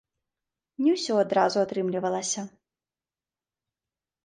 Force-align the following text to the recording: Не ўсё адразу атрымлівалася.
Не 0.85 0.91
ўсё 0.95 1.13
адразу 1.25 1.57
атрымлівалася. 1.65 2.41